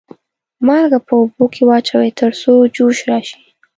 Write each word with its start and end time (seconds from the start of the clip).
مالګه 0.65 0.99
په 1.07 1.13
اوبو 1.19 1.45
کې 1.53 1.61
واچوئ 1.69 2.09
تر 2.19 2.31
څو 2.41 2.53
جوش 2.75 2.97
راشي. 3.09 3.39